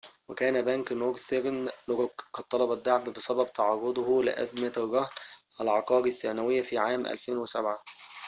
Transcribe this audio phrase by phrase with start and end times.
[0.29, 5.07] وكان بنك نورثرن روك قد طلب الدعم بسبب تعرضه لأزمة الرهن
[5.61, 7.77] العقاري الثانوي في عام 2007